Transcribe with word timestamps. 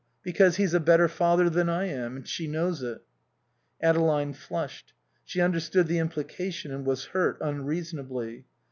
Because 0.23 0.55
he's 0.55 0.73
a 0.73 0.79
better 0.79 1.07
father 1.07 1.47
than 1.47 1.69
I 1.69 1.85
am; 1.85 2.15
and 2.15 2.27
she 2.27 2.47
knows 2.47 2.81
it." 2.81 3.03
Adeline 3.83 4.33
flushed. 4.33 4.93
She 5.25 5.41
understood 5.41 5.85
the 5.85 5.99
implication 5.99 6.73
and 6.73 6.83
was 6.87 7.05
hurt, 7.13 7.37
unreasonably. 7.39 8.45